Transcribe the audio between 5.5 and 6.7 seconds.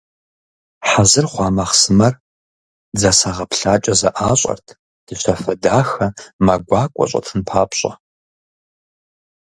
дахэ, мэ